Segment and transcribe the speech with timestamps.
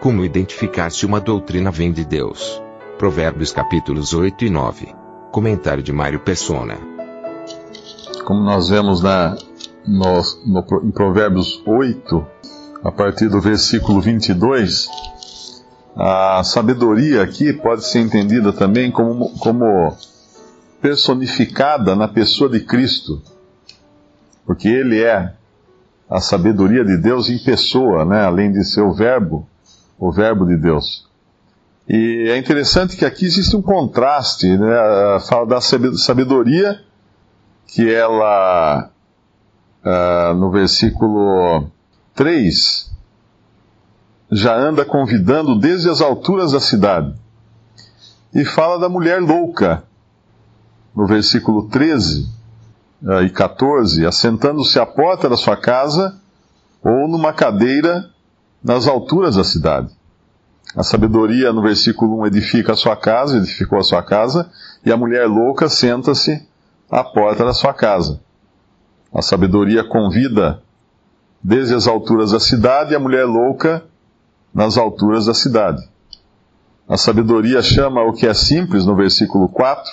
[0.00, 2.62] Como identificar se uma doutrina vem de Deus?
[2.96, 4.94] Provérbios capítulos 8 e 9.
[5.32, 6.78] Comentário de Mário Persona.
[8.24, 9.36] Como nós vemos na,
[9.84, 12.24] no, no, em Provérbios 8,
[12.84, 14.88] a partir do versículo 22,
[15.96, 19.96] a sabedoria aqui pode ser entendida também como, como
[20.80, 23.20] personificada na pessoa de Cristo,
[24.46, 25.32] porque Ele é
[26.08, 28.24] a sabedoria de Deus em pessoa, né?
[28.24, 29.44] além de ser o Verbo,
[29.98, 31.08] o Verbo de Deus.
[31.88, 35.20] E é interessante que aqui existe um contraste, né?
[35.26, 36.80] fala da sabedoria,
[37.66, 38.90] que ela,
[39.84, 41.70] uh, no versículo
[42.14, 42.90] 3,
[44.30, 47.14] já anda convidando desde as alturas da cidade.
[48.34, 49.82] E fala da mulher louca,
[50.94, 52.28] no versículo 13
[53.02, 56.20] uh, e 14, assentando-se à porta da sua casa
[56.82, 58.10] ou numa cadeira
[58.68, 59.88] nas alturas da cidade.
[60.76, 64.50] A sabedoria, no versículo 1, edifica a sua casa, edificou a sua casa,
[64.84, 66.46] e a mulher louca senta-se
[66.90, 68.20] à porta da sua casa.
[69.10, 70.62] A sabedoria convida
[71.42, 73.82] desde as alturas da cidade, e a mulher louca
[74.52, 75.82] nas alturas da cidade.
[76.86, 79.90] A sabedoria chama o que é simples, no versículo 4,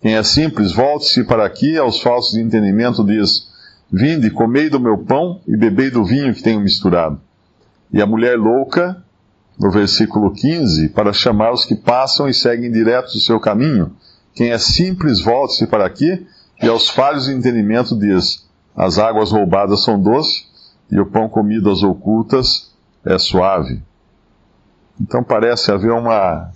[0.00, 3.48] quem é simples, volte-se para aqui, aos falsos de entendimento diz:
[3.90, 7.20] Vinde, comei do meu pão e bebei do vinho que tenho misturado.
[7.92, 9.02] E a mulher louca,
[9.58, 13.92] no versículo 15, para chamar os que passam e seguem direto o seu caminho.
[14.34, 16.26] Quem é simples, volte-se para aqui,
[16.62, 18.46] e aos falhos de entendimento diz:
[18.76, 20.46] As águas roubadas são doces,
[20.90, 22.72] e o pão comido às ocultas
[23.04, 23.82] é suave.
[25.00, 26.50] Então parece haver uma,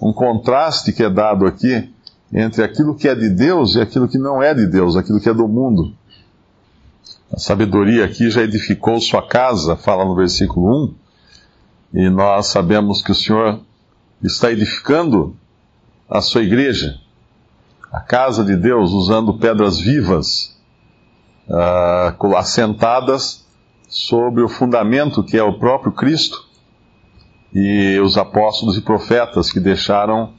[0.00, 1.92] um contraste que é dado aqui
[2.32, 5.28] entre aquilo que é de Deus e aquilo que não é de Deus, aquilo que
[5.28, 5.94] é do mundo.
[7.32, 10.94] A sabedoria aqui já edificou sua casa, fala no versículo
[11.94, 13.58] 1, e nós sabemos que o Senhor
[14.22, 15.34] está edificando
[16.10, 17.00] a sua igreja,
[17.90, 20.54] a casa de Deus, usando pedras vivas,
[21.48, 23.46] uh, assentadas
[23.88, 26.46] sobre o fundamento que é o próprio Cristo
[27.54, 30.34] e os apóstolos e profetas que deixaram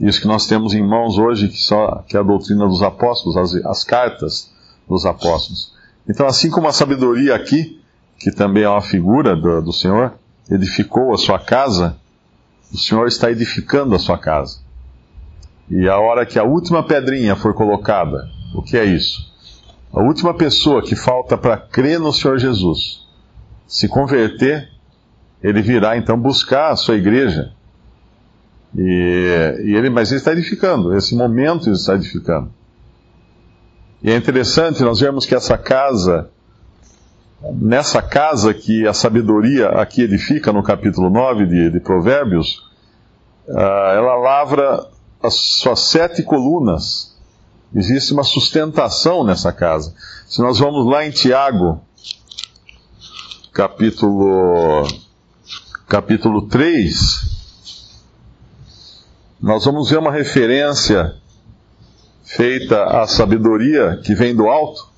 [0.00, 3.36] isso que nós temos em mãos hoje, que, só, que é a doutrina dos apóstolos,
[3.36, 4.50] as, as cartas
[4.88, 5.73] dos apóstolos.
[6.08, 7.80] Então, assim como a sabedoria aqui,
[8.18, 10.14] que também é uma figura do, do Senhor,
[10.50, 11.96] edificou a sua casa,
[12.72, 14.58] o Senhor está edificando a sua casa.
[15.70, 19.32] E a hora que a última pedrinha for colocada, o que é isso?
[19.92, 23.06] A última pessoa que falta para crer no Senhor Jesus,
[23.66, 24.68] se converter,
[25.42, 27.52] ele virá então buscar a sua igreja
[28.76, 32.50] e, e ele, mas ele está edificando, esse momento ele está edificando.
[34.04, 36.28] E é interessante nós vemos que essa casa,
[37.54, 42.70] nessa casa que a sabedoria aqui edifica, no capítulo 9 de, de Provérbios,
[43.48, 44.86] uh, ela lavra
[45.22, 47.16] as suas sete colunas.
[47.74, 49.94] Existe uma sustentação nessa casa.
[50.28, 51.80] Se nós vamos lá em Tiago,
[53.54, 54.86] capítulo,
[55.88, 57.38] capítulo 3,
[59.40, 61.23] nós vamos ver uma referência
[62.36, 64.88] feita à sabedoria que vem do alto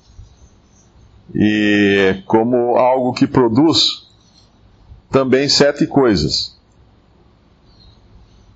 [1.35, 4.07] e como algo que produz
[5.11, 6.57] também sete coisas.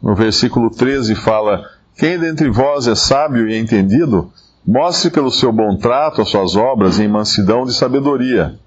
[0.01, 4.31] No versículo 13 fala: Quem dentre vós é sábio e entendido,
[4.65, 8.59] mostre pelo seu bom trato as suas obras em mansidão de sabedoria.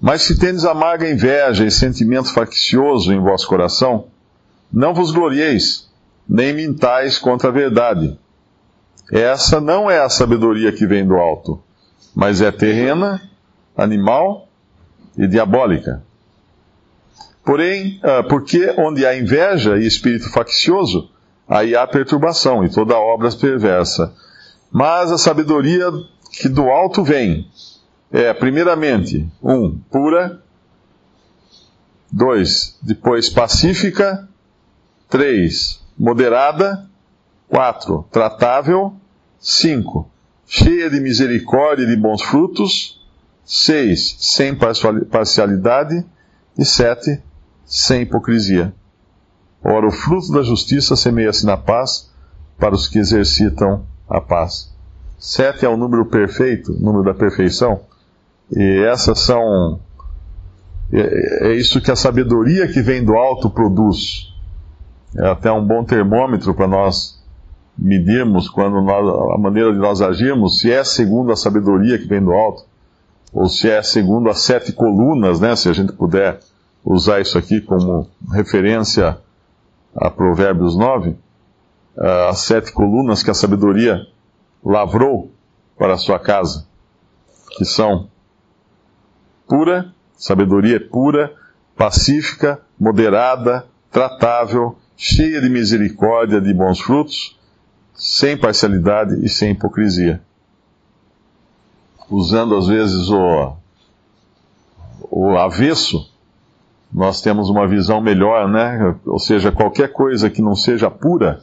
[0.00, 4.08] Mas se tendes amarga inveja e sentimento faccioso em vosso coração,
[4.70, 5.88] não vos glorieis,
[6.28, 8.18] nem mintais contra a verdade.
[9.12, 11.62] Essa não é a sabedoria que vem do alto,
[12.14, 13.20] mas é terrena,
[13.76, 14.48] animal
[15.18, 16.02] e diabólica.
[17.44, 21.10] Porém, ah, porque onde há inveja e espírito faccioso,
[21.46, 24.14] aí há perturbação e toda obra perversa.
[24.70, 25.90] Mas a sabedoria
[26.30, 27.50] que do alto vem
[28.10, 30.40] é, primeiramente, um, pura,
[32.10, 34.26] dois, depois pacífica,
[35.10, 36.90] três, moderada.
[37.52, 38.08] 4.
[38.10, 38.94] Tratável.
[39.42, 40.08] 5.
[40.46, 43.04] Cheia de misericórdia e de bons frutos.
[43.44, 44.16] 6.
[44.20, 44.56] Sem
[45.10, 46.06] parcialidade.
[46.56, 47.20] E 7.
[47.66, 48.72] Sem hipocrisia.
[49.64, 52.10] Ora, o fruto da justiça semeia-se na paz
[52.58, 54.72] para os que exercitam a paz.
[55.18, 57.80] 7 é o número perfeito, número da perfeição.
[58.54, 59.80] E essas são.
[60.92, 64.32] É, é isso que a sabedoria que vem do alto produz.
[65.16, 67.21] É até um bom termômetro para nós
[67.76, 72.22] medirmos quando nós, a maneira de nós agirmos, se é segundo a sabedoria que vem
[72.22, 72.64] do alto,
[73.32, 75.56] ou se é segundo as sete colunas, né?
[75.56, 76.40] Se a gente puder
[76.84, 79.18] usar isso aqui como referência
[79.96, 81.16] a Provérbios 9,
[82.28, 84.06] as sete colunas que a sabedoria
[84.64, 85.30] lavrou
[85.78, 86.66] para a sua casa,
[87.56, 88.08] que são
[89.48, 91.32] pura, sabedoria pura,
[91.76, 97.38] pacífica, moderada, tratável, cheia de misericórdia, de bons frutos,
[97.94, 100.20] sem parcialidade e sem hipocrisia.
[102.10, 103.56] Usando às vezes o,
[105.10, 106.10] o avesso,
[106.92, 108.94] nós temos uma visão melhor, né?
[109.06, 111.42] Ou seja, qualquer coisa que não seja pura,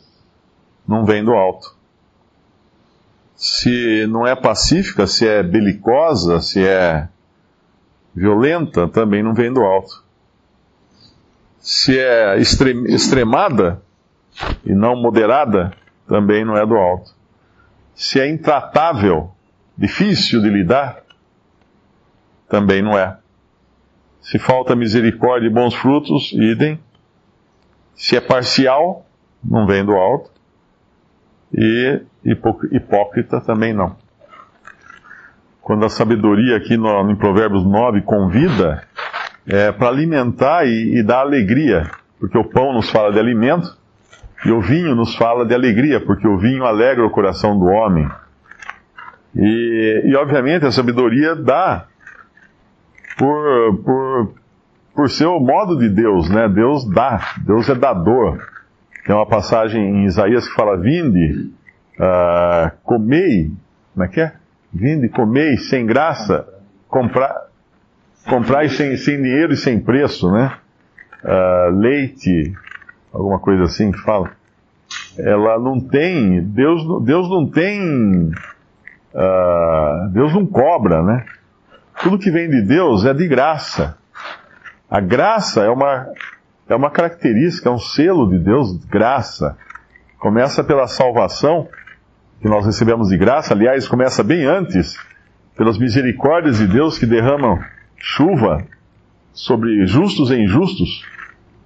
[0.87, 1.75] não vem do alto.
[3.35, 7.07] Se não é pacífica, se é belicosa, se é
[8.13, 10.03] violenta, também não vem do alto.
[11.59, 13.81] Se é extremada
[14.65, 15.73] e não moderada,
[16.09, 17.11] também não é do alto.
[17.94, 19.31] Se é intratável,
[19.77, 21.03] difícil de lidar,
[22.50, 23.17] também não é.
[24.19, 26.79] Se falta misericórdia e bons frutos, idem.
[27.95, 29.06] Se é parcial,
[29.44, 30.31] não vem do alto.
[31.53, 32.01] E
[32.71, 33.95] hipócrita também não.
[35.61, 38.83] Quando a sabedoria aqui no, em Provérbios 9 convida,
[39.45, 41.89] é para alimentar e, e dar alegria,
[42.19, 43.77] porque o pão nos fala de alimento,
[44.45, 48.09] e o vinho nos fala de alegria, porque o vinho alegra o coração do homem.
[49.36, 51.86] E, e obviamente a sabedoria dá
[53.18, 54.33] por, por,
[54.95, 56.47] por ser o modo de Deus, né?
[56.47, 58.39] Deus dá, Deus é dador.
[59.06, 61.51] Tem uma passagem em Isaías que fala: Vinde,
[62.00, 63.51] uh, comei,
[63.94, 64.33] como é que é?
[64.71, 66.47] Vinde, comei sem graça,
[66.88, 67.47] comprar,
[68.27, 70.53] comprai sem, sem dinheiro e sem preço, né?
[71.24, 72.53] Uh, leite,
[73.13, 74.31] alguma coisa assim que fala.
[75.17, 78.31] Ela não tem, Deus, Deus não tem,
[79.13, 81.25] uh, Deus não cobra, né?
[82.01, 83.97] Tudo que vem de Deus é de graça.
[84.89, 86.07] A graça é uma,
[86.67, 89.57] é uma característica, é um selo de Deus, graça.
[90.17, 91.67] Começa pela salvação
[92.41, 94.97] que nós recebemos de graça, aliás, começa bem antes,
[95.57, 97.59] pelas misericórdias de Deus que derramam
[97.97, 98.63] chuva
[99.33, 101.06] sobre justos e injustos,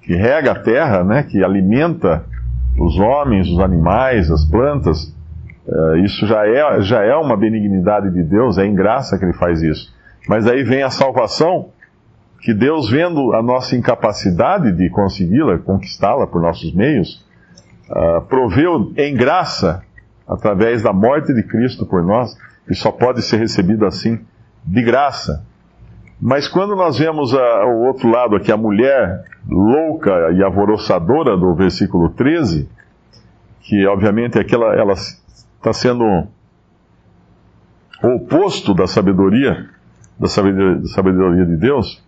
[0.04, 2.24] que rega a terra, né, que alimenta
[2.78, 5.14] os homens, os animais, as plantas.
[5.66, 9.34] Uh, isso já é, já é uma benignidade de Deus, é em graça que Ele
[9.34, 9.94] faz isso.
[10.28, 11.70] Mas aí vem a salvação,
[12.42, 17.26] que Deus, vendo a nossa incapacidade de consegui-la, conquistá-la por nossos meios,
[17.90, 19.82] uh, proveu em graça,
[20.28, 22.38] através da morte de Cristo por nós,
[22.70, 24.20] e só pode ser recebido assim,
[24.66, 25.46] de graça.
[26.26, 31.54] Mas quando nós vemos a, o outro lado aqui, a mulher louca e alvoroçadora do
[31.54, 32.70] versículo 13,
[33.60, 36.26] que obviamente é aquela, ela está sendo
[38.02, 39.70] oposto da sabedoria,
[40.18, 42.02] da sabedoria, da sabedoria de Deus,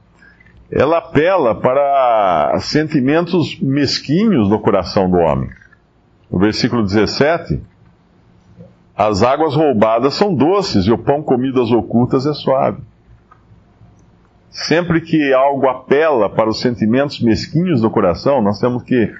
[0.71, 5.49] ela apela para sentimentos mesquinhos no coração do homem.
[6.31, 7.61] No versículo 17,
[8.95, 12.81] as águas roubadas são doces e o pão comido às ocultas é suave.
[14.55, 19.13] Sempre que algo apela para os sentimentos mesquinhos do coração, nós temos que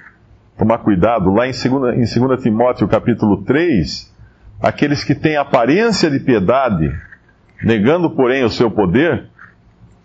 [0.56, 1.30] tomar cuidado.
[1.30, 4.14] Lá em 2, em 2 Timóteo capítulo 3,
[4.62, 6.90] aqueles que têm aparência de piedade,
[7.62, 9.26] negando, porém, o seu poder,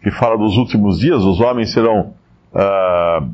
[0.03, 2.13] que fala dos últimos dias, os homens serão,
[2.53, 3.31] uh,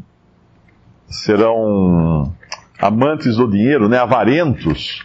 [1.08, 2.32] serão
[2.80, 5.04] amantes do dinheiro, né, avarentos,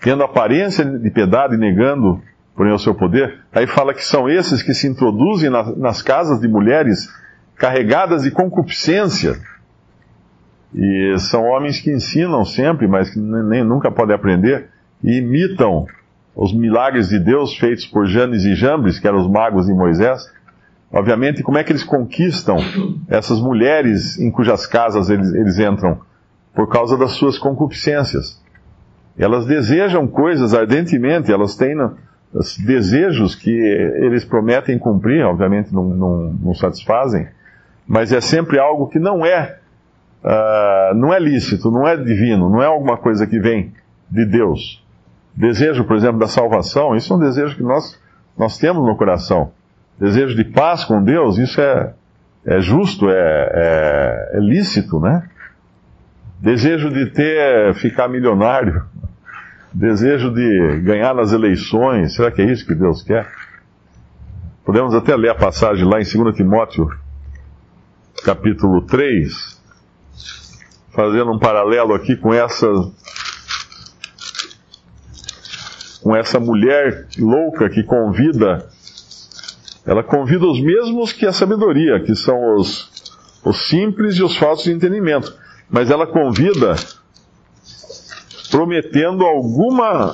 [0.00, 2.22] tendo aparência de piedade, negando,
[2.54, 3.40] porém, o seu poder.
[3.52, 7.08] Aí fala que são esses que se introduzem na, nas casas de mulheres
[7.56, 9.36] carregadas de concupiscência.
[10.74, 14.68] E são homens que ensinam sempre, mas que nem, nunca podem aprender,
[15.02, 15.86] e imitam
[16.34, 20.22] os milagres de Deus feitos por Janes e Jambres, que eram os magos de Moisés.
[20.90, 22.56] Obviamente, como é que eles conquistam
[23.08, 26.00] essas mulheres em cujas casas eles, eles entram?
[26.54, 28.40] Por causa das suas concupiscências.
[29.18, 31.74] Elas desejam coisas ardentemente, elas têm
[32.64, 37.28] desejos que eles prometem cumprir, obviamente não, não, não satisfazem,
[37.86, 39.58] mas é sempre algo que não é,
[40.24, 43.72] uh, não é lícito, não é divino, não é alguma coisa que vem
[44.10, 44.82] de Deus.
[45.34, 48.00] Desejo, por exemplo, da salvação, isso é um desejo que nós
[48.36, 49.52] nós temos no coração.
[49.98, 51.92] Desejo de paz com Deus, isso é,
[52.44, 55.28] é justo, é, é, é lícito, né?
[56.40, 58.84] Desejo de ter, ficar milionário,
[59.74, 63.30] desejo de ganhar nas eleições, será que é isso que Deus quer?
[64.64, 66.88] Podemos até ler a passagem lá em 2 Timóteo,
[68.24, 69.60] capítulo 3,
[70.94, 72.66] fazendo um paralelo aqui com essa
[76.02, 78.68] com essa mulher louca que convida
[79.84, 82.88] ela convida os mesmos que a sabedoria, que são os,
[83.44, 85.34] os simples e os falsos de entendimento.
[85.68, 86.76] Mas ela convida
[88.52, 90.12] prometendo alguma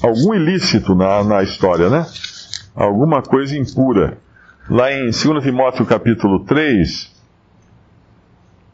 [0.00, 2.06] algum ilícito na, na história, né?
[2.76, 4.18] Alguma coisa impura.
[4.70, 7.12] Lá em 2 Timóteo capítulo 3,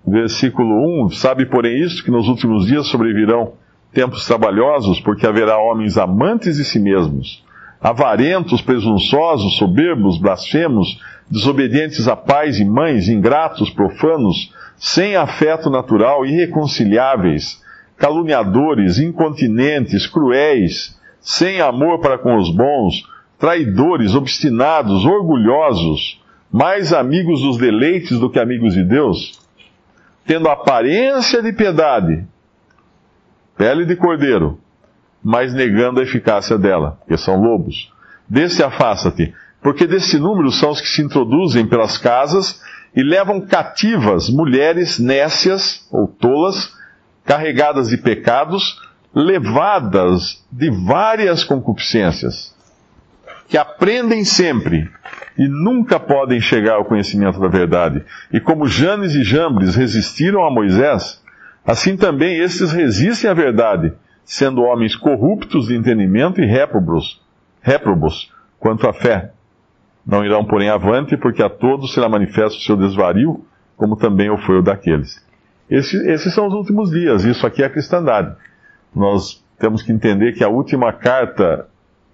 [0.07, 3.55] versículo 1, sabe porém isto, que nos últimos dias sobrevirão
[3.93, 7.43] tempos trabalhosos, porque haverá homens amantes de si mesmos,
[7.81, 11.01] avarentos, presunçosos, soberbos, blasfemos,
[11.31, 17.63] desobedientes a pais e mães, ingratos, profanos, sem afeto natural, irreconciliáveis,
[17.99, 23.07] caluniadores, incontinentes, cruéis, sem amor para com os bons,
[23.39, 26.19] traidores, obstinados, orgulhosos,
[26.51, 29.39] mais amigos dos deleites do que amigos de Deus,
[30.25, 32.27] tendo aparência de piedade,
[33.59, 34.59] pele de cordeiro,
[35.23, 37.93] mas negando a eficácia dela, que são lobos.
[38.27, 42.63] Desse afasta-te, porque desse número são os que se introduzem pelas casas
[42.95, 46.75] e levam cativas mulheres nécias ou tolas,
[47.25, 48.81] carregadas de pecados,
[49.15, 52.55] levadas de várias concupiscências,
[53.49, 54.89] que aprendem sempre
[55.39, 58.05] e nunca podem chegar ao conhecimento da verdade.
[58.33, 61.21] E como Janes e Jambres resistiram a Moisés,
[61.65, 63.93] Assim também estes resistem à verdade,
[64.25, 67.21] sendo homens corruptos de entendimento e réprobos,
[67.61, 69.33] réprobos quanto à fé.
[70.07, 73.45] Não irão, porém, avante, porque a todos será manifesto o seu desvario,
[73.77, 75.25] como também o foi o daqueles.
[75.69, 78.35] Esse, esses são os últimos dias, isso aqui é a cristandade.
[78.95, 81.69] Nós temos que entender que a última carta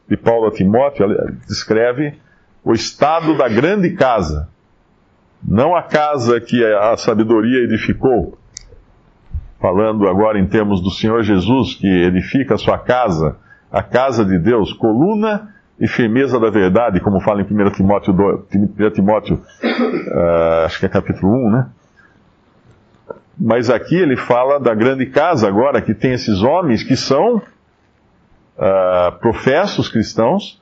[0.08, 1.06] de Paulo a Timóteo
[1.48, 2.18] descreve
[2.62, 4.48] o estado da grande casa,
[5.42, 8.36] não a casa que a sabedoria edificou,
[9.60, 13.36] falando agora em termos do Senhor Jesus, que edifica a sua casa,
[13.70, 18.40] a casa de Deus, coluna e firmeza da verdade, como fala em 1 Timóteo, 2,
[18.78, 21.68] 1 Timóteo uh, acho que é capítulo 1, né?
[23.38, 29.12] Mas aqui ele fala da grande casa agora, que tem esses homens que são uh,
[29.20, 30.58] professos cristãos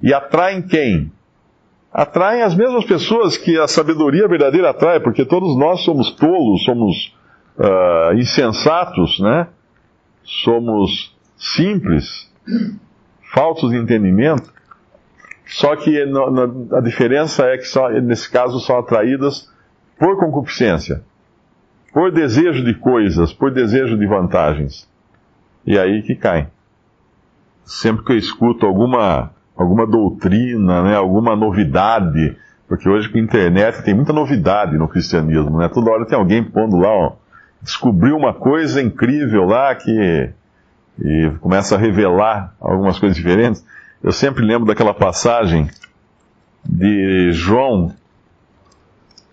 [0.00, 1.10] e atraem quem?
[1.92, 7.16] Atraem as mesmas pessoas que a sabedoria verdadeira atrai, porque todos nós somos tolos, somos
[7.58, 9.48] uh, insensatos, né?
[10.22, 12.32] Somos simples,
[13.34, 14.52] faltos de entendimento.
[15.44, 19.52] Só que no, no, a diferença é que só, nesse caso são atraídas
[19.98, 21.02] por concupiscência,
[21.92, 24.88] por desejo de coisas, por desejo de vantagens.
[25.66, 26.46] E aí que caem.
[27.64, 32.36] Sempre que eu escuto alguma, alguma doutrina, né, alguma novidade,
[32.68, 35.68] porque hoje com a internet tem muita novidade no cristianismo, né?
[35.68, 37.12] Toda hora tem alguém pondo lá, ó,
[37.62, 40.30] descobriu uma coisa incrível lá que
[41.02, 43.64] e começa a revelar algumas coisas diferentes.
[44.02, 45.68] Eu sempre lembro daquela passagem
[46.64, 47.94] de João,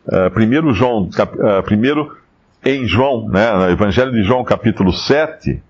[0.05, 2.17] uh, primeiro João, uh, primeiro
[2.63, 5.61] em João, né, no Evangelho de João, capítulo 7,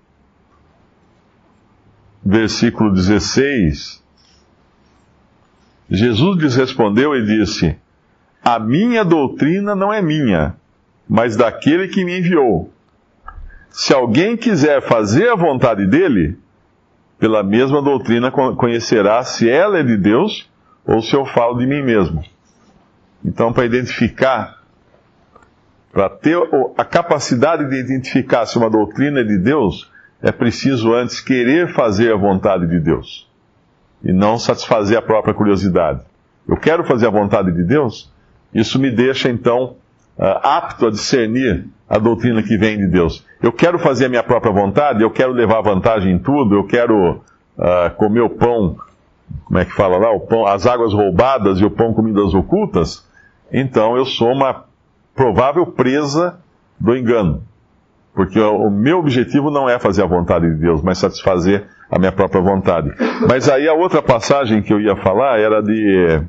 [2.24, 4.02] versículo 16.
[5.90, 7.76] Jesus lhes respondeu e disse:
[8.42, 10.54] A minha doutrina não é minha,
[11.08, 12.72] mas daquele que me enviou.
[13.72, 16.38] Se alguém quiser fazer a vontade dele,
[17.18, 20.50] pela mesma doutrina conhecerá se ela é de Deus
[20.84, 22.22] ou se eu falo de mim mesmo.
[23.24, 24.58] Então, para identificar,
[25.90, 26.36] para ter
[26.76, 32.12] a capacidade de identificar se uma doutrina é de Deus, é preciso antes querer fazer
[32.12, 33.30] a vontade de Deus
[34.04, 36.00] e não satisfazer a própria curiosidade.
[36.46, 38.12] Eu quero fazer a vontade de Deus,
[38.52, 39.76] isso me deixa então
[40.18, 43.24] apto a discernir a doutrina que vem de Deus.
[43.42, 47.20] Eu quero fazer a minha própria vontade, eu quero levar vantagem em tudo, eu quero
[47.58, 48.76] uh, comer o pão,
[49.44, 53.06] como é que fala lá, o pão, as águas roubadas e o pão comidas ocultas,
[53.52, 54.64] então eu sou uma
[55.14, 56.38] provável presa
[56.78, 57.42] do engano.
[58.14, 62.12] Porque o meu objetivo não é fazer a vontade de Deus, mas satisfazer a minha
[62.12, 62.90] própria vontade.
[63.26, 66.24] Mas aí a outra passagem que eu ia falar era de ah,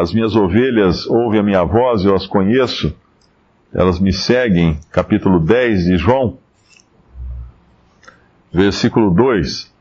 [0.00, 2.94] as minhas ovelhas ouvem a minha voz, eu as conheço,
[3.74, 6.38] elas me seguem, capítulo 10 de João.
[8.52, 9.72] Versículo 2: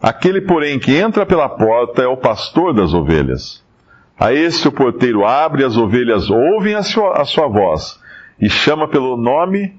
[0.00, 3.64] Aquele, porém, que entra pela porta é o pastor das ovelhas.
[4.18, 8.00] A este o porteiro abre, as ovelhas ouvem a sua, a sua voz,
[8.40, 9.78] e chama pelo nome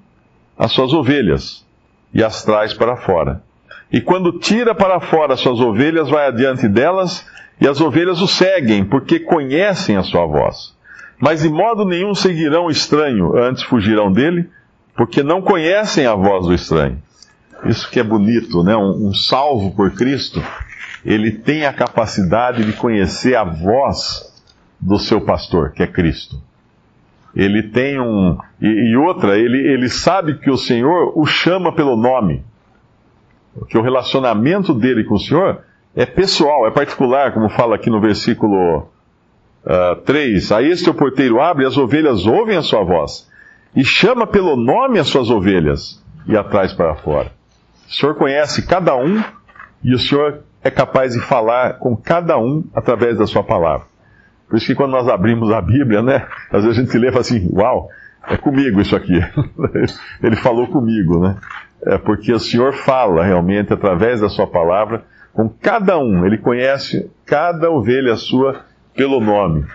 [0.58, 1.66] as suas ovelhas,
[2.14, 3.42] e as traz para fora.
[3.92, 7.26] E quando tira para fora as suas ovelhas, vai adiante delas,
[7.60, 10.76] e as ovelhas o seguem, porque conhecem a sua voz.
[11.20, 14.50] Mas de modo nenhum seguirão o estranho, antes fugirão dele,
[14.96, 17.02] porque não conhecem a voz do estranho.
[17.66, 18.76] Isso que é bonito, né?
[18.76, 20.44] Um, um salvo por Cristo,
[21.04, 24.34] ele tem a capacidade de conhecer a voz
[24.80, 26.40] do seu pastor, que é Cristo.
[27.36, 28.38] Ele tem um.
[28.62, 32.44] E, e outra, ele, ele sabe que o Senhor o chama pelo nome.
[33.66, 35.62] Que o relacionamento dele com o Senhor
[35.96, 38.88] é pessoal, é particular, como fala aqui no versículo uh,
[39.66, 40.52] ah, 3.
[40.52, 43.28] A este o porteiro abre, as ovelhas ouvem a sua voz,
[43.76, 47.32] e chama pelo nome as suas ovelhas, e atrás para fora.
[47.88, 49.24] O Senhor conhece cada um,
[49.84, 53.88] e o Senhor é capaz de falar com cada um através da sua palavra.
[54.48, 57.12] Por isso que quando nós abrimos a Bíblia, né, às vezes a gente lê e
[57.12, 57.90] fala assim, uau,
[58.28, 59.14] é comigo isso aqui.
[60.22, 61.38] Ele falou comigo, né?
[61.86, 65.04] É porque o Senhor fala realmente através da sua palavra
[65.34, 66.26] com cada um.
[66.26, 68.66] Ele conhece cada ovelha sua
[68.96, 69.66] pelo nome.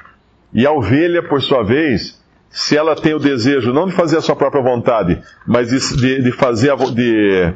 [0.52, 4.21] E a ovelha, por sua vez, se ela tem o desejo não de fazer a
[4.21, 7.54] sua própria vontade, mas de, de fazer a, de,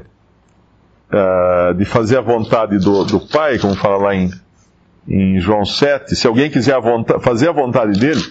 [1.12, 4.30] uh, de fazer a vontade do, do Pai, como fala lá em,
[5.06, 8.22] em João 7, se alguém quiser a vontade, fazer a vontade dele,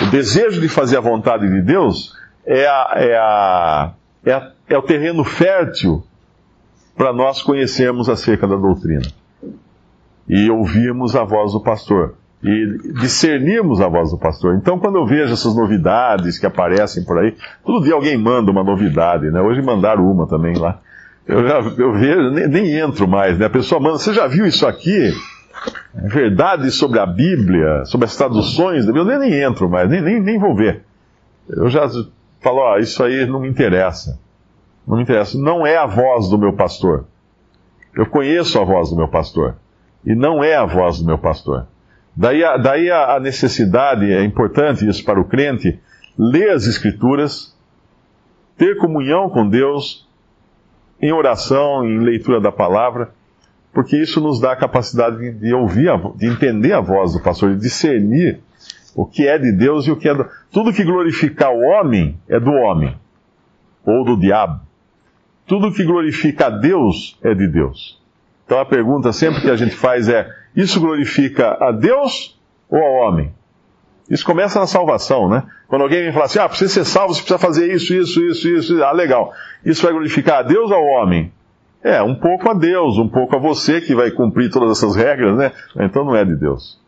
[0.00, 3.92] o desejo de fazer a vontade de Deus é, a, é, a,
[4.24, 6.02] é, a, é o terreno fértil
[6.96, 9.02] para nós conhecermos acerca da doutrina.
[10.28, 12.14] E ouvirmos a voz do pastor.
[12.42, 14.56] E discernirmos a voz do pastor.
[14.56, 18.64] Então, quando eu vejo essas novidades que aparecem por aí, todo dia alguém manda uma
[18.64, 19.40] novidade, né?
[19.40, 20.80] Hoje mandaram uma também lá.
[21.26, 23.46] Eu, já, eu vejo, nem, nem entro mais, né?
[23.46, 25.12] A pessoa manda, você já viu isso aqui?
[25.94, 30.38] Verdades sobre a Bíblia, sobre as traduções, eu nem, nem entro mais, nem, nem, nem
[30.38, 30.82] vou ver.
[31.48, 31.88] Eu já
[32.42, 34.18] falo, ó, isso aí não me interessa.
[34.86, 35.38] Não me interessa.
[35.38, 37.06] Não é a voz do meu pastor.
[37.94, 39.56] Eu conheço a voz do meu pastor.
[40.04, 41.66] E não é a voz do meu pastor.
[42.14, 45.80] Daí, a, daí a, a necessidade, é importante isso para o crente,
[46.18, 47.56] ler as Escrituras,
[48.56, 50.06] ter comunhão com Deus,
[51.00, 53.12] em oração, em leitura da palavra,
[53.72, 57.60] porque isso nos dá a capacidade de, ouvir, de entender a voz do pastor, de
[57.60, 58.40] discernir
[58.94, 60.26] o que é de Deus e o que é do.
[60.50, 62.96] Tudo que glorificar o homem é do homem,
[63.84, 64.60] ou do diabo.
[65.46, 68.00] Tudo que glorifica a Deus é de Deus.
[68.44, 73.08] Então a pergunta sempre que a gente faz é: isso glorifica a Deus ou ao
[73.08, 73.32] homem?
[74.10, 75.42] Isso começa na salvação, né?
[75.68, 78.22] Quando alguém vem falar assim, ah, para você ser salvo, você precisa fazer isso, isso,
[78.22, 78.84] isso, isso.
[78.84, 79.32] Ah, legal.
[79.64, 81.32] Isso vai glorificar a Deus ou ao homem?
[81.82, 85.36] É, um pouco a Deus, um pouco a você que vai cumprir todas essas regras,
[85.36, 85.52] né?
[85.80, 86.81] Então não é de Deus.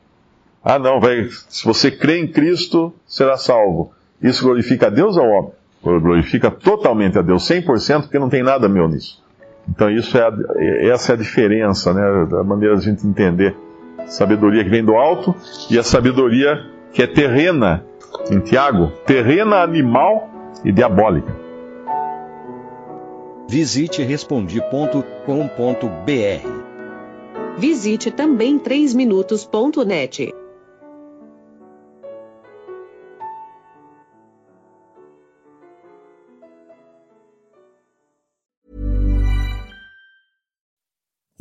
[0.64, 3.92] Ah, não, vai, se você crê em Cristo, será salvo.
[4.22, 5.53] Isso glorifica a Deus ou ao homem?
[5.85, 9.22] glorifica totalmente a Deus, 100%, porque não tem nada meu nisso.
[9.68, 10.33] Então isso é a,
[10.92, 13.55] essa é a diferença, né, da maneira de a gente entender.
[14.07, 15.35] Sabedoria que vem do alto
[15.70, 17.85] e a sabedoria que é terrena,
[18.31, 20.31] em Tiago, terrena, animal
[20.64, 21.35] e diabólica.
[23.48, 26.48] Visite respondi.com.br.
[27.59, 30.43] Visite também 3minutos.net.